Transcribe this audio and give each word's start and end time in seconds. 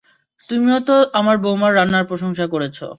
তুমিও 0.49 0.79
তো 0.79 0.95
আমার 1.13 1.37
বৌমার 1.37 1.71
রান্নার 1.75 2.05
প্রশংসা 2.05 2.45
করেছ। 2.47 2.77